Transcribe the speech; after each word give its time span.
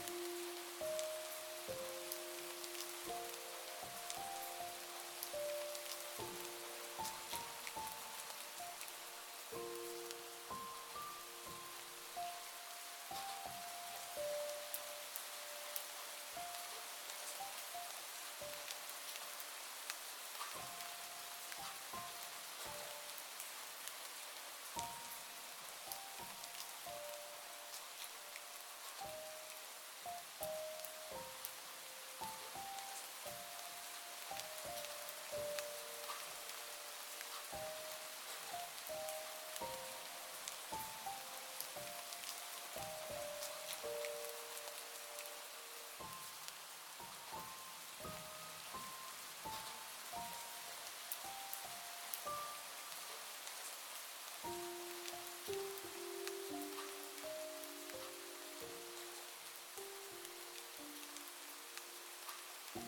you 0.00 0.39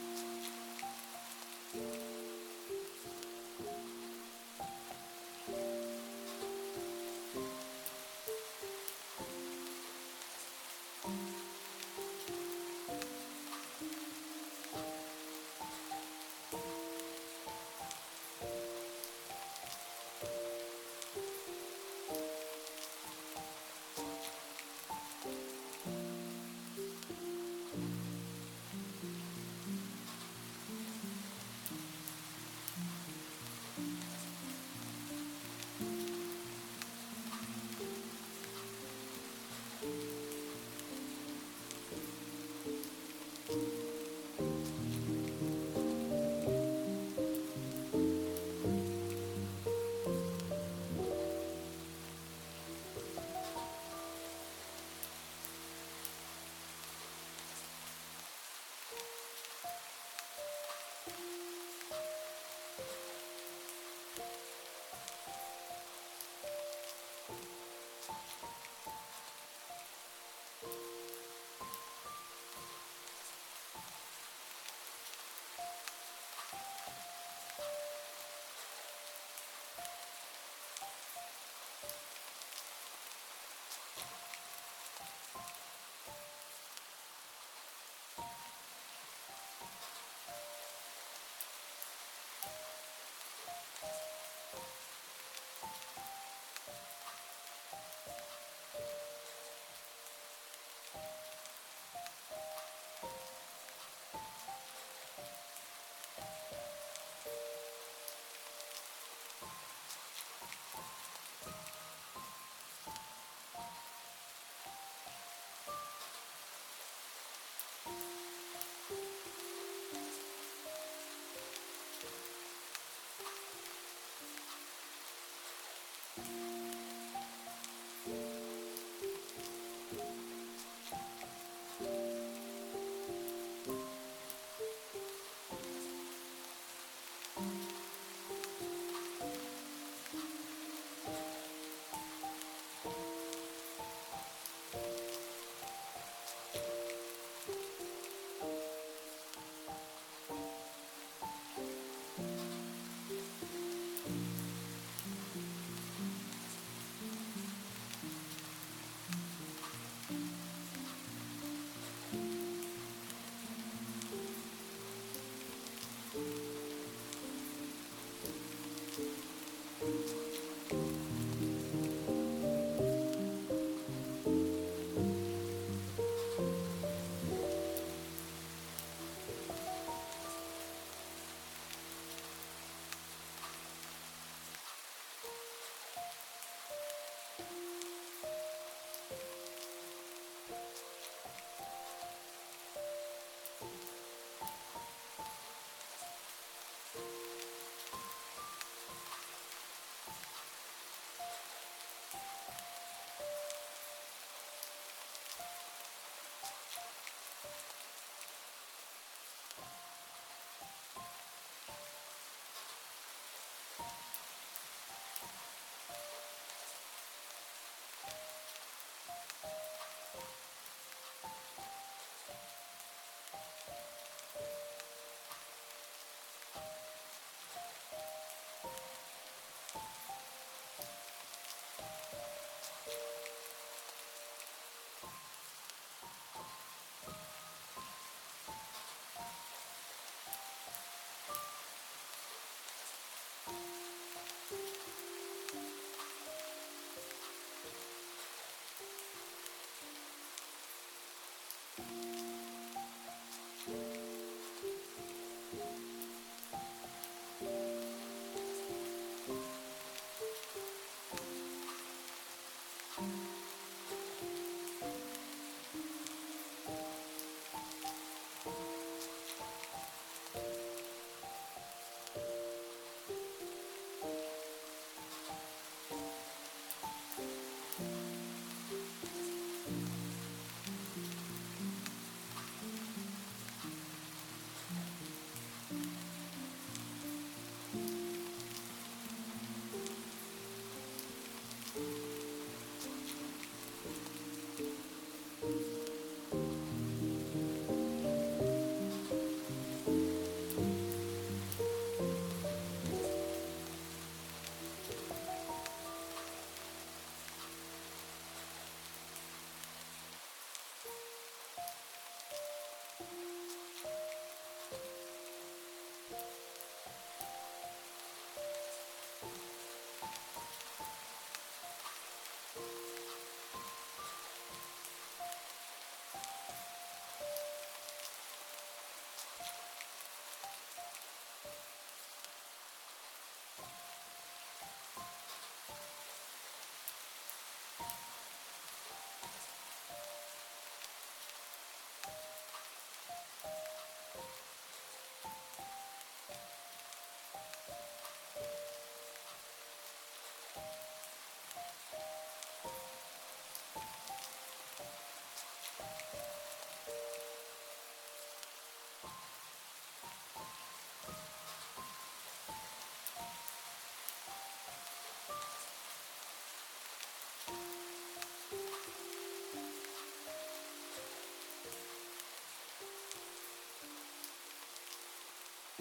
Thank 0.00 0.29